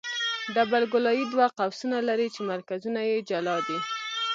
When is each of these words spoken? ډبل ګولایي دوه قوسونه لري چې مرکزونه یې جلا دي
ډبل 0.53 0.83
ګولایي 0.93 1.23
دوه 1.33 1.45
قوسونه 1.57 1.97
لري 2.09 2.27
چې 2.35 2.41
مرکزونه 2.51 3.01
یې 3.09 3.17
جلا 3.29 3.57
دي 3.67 3.77